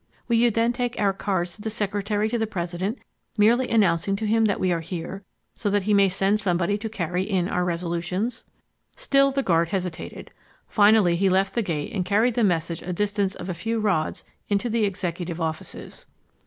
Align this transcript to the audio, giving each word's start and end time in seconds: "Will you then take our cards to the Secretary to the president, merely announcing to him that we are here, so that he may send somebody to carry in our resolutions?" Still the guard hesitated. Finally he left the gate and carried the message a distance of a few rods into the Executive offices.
"Will 0.27 0.37
you 0.37 0.49
then 0.49 0.73
take 0.73 0.99
our 0.99 1.13
cards 1.13 1.55
to 1.55 1.61
the 1.61 1.69
Secretary 1.69 2.27
to 2.27 2.39
the 2.39 2.47
president, 2.47 2.97
merely 3.37 3.69
announcing 3.69 4.15
to 4.15 4.25
him 4.25 4.45
that 4.45 4.59
we 4.59 4.71
are 4.71 4.79
here, 4.79 5.23
so 5.53 5.69
that 5.69 5.83
he 5.83 5.93
may 5.93 6.09
send 6.09 6.39
somebody 6.39 6.75
to 6.75 6.89
carry 6.89 7.21
in 7.21 7.47
our 7.47 7.63
resolutions?" 7.63 8.43
Still 8.95 9.29
the 9.29 9.43
guard 9.43 9.69
hesitated. 9.69 10.31
Finally 10.67 11.17
he 11.17 11.29
left 11.29 11.53
the 11.53 11.61
gate 11.61 11.93
and 11.93 12.03
carried 12.03 12.33
the 12.33 12.43
message 12.43 12.81
a 12.81 12.91
distance 12.93 13.35
of 13.35 13.47
a 13.47 13.53
few 13.53 13.79
rods 13.79 14.25
into 14.49 14.71
the 14.71 14.85
Executive 14.85 15.39
offices. 15.39 16.07